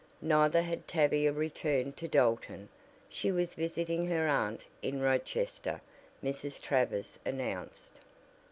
[0.23, 2.69] Neither had Tavia returned to Dalton.
[3.07, 5.79] She was visiting her aunt in Rochester
[6.23, 6.59] Mrs.
[6.59, 7.99] Travers announced.